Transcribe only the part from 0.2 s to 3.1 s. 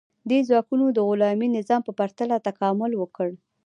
دې ځواکونو د غلامي نظام په پرتله تکامل